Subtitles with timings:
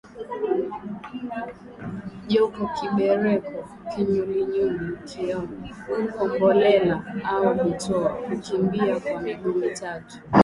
[2.31, 3.57] Joka Kibereko
[3.89, 5.47] Kinyulinyuli Kioo
[6.15, 6.95] Kombolela
[7.29, 10.15] au butuo Kukimbia kwa miguu mitatu